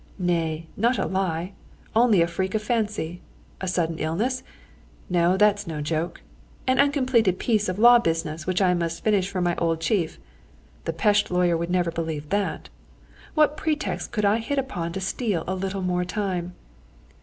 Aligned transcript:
Nay, 0.17 0.65
not 0.75 0.97
a 0.97 1.05
lie, 1.05 1.53
only 1.95 2.23
a 2.23 2.27
freak 2.27 2.55
of 2.55 2.63
fancy. 2.63 3.21
A 3.61 3.67
sudden 3.67 3.99
illness? 3.99 4.41
No, 5.11 5.37
that's 5.37 5.67
no 5.67 5.79
joke. 5.79 6.21
An 6.65 6.79
uncompleted 6.79 7.37
piece 7.37 7.69
of 7.69 7.77
law 7.77 7.99
business, 7.99 8.47
which 8.47 8.63
I 8.63 8.73
must 8.73 9.03
finish 9.03 9.29
for 9.29 9.41
my 9.41 9.55
old 9.57 9.79
chief? 9.79 10.17
The 10.85 10.93
Pest 10.93 11.29
lawyer 11.29 11.55
will 11.55 11.69
never 11.69 11.91
believe 11.91 12.29
that. 12.29 12.67
What 13.35 13.55
pretext 13.55 14.11
could 14.11 14.25
I 14.25 14.37
hit 14.39 14.57
upon 14.57 14.91
to 14.93 14.99
steal 14.99 15.43
a 15.47 15.53
little 15.53 15.83
more 15.83 16.03
time? 16.03 16.55